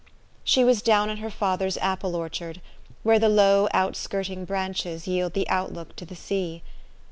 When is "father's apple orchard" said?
1.29-2.59